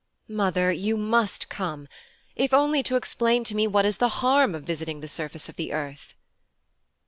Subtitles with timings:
[0.27, 1.87] 'Mother, you must come,
[2.35, 5.57] if only to explain to me what is the harm of visiting the surface of
[5.57, 6.15] the earth.'